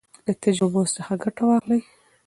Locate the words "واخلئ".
1.47-1.81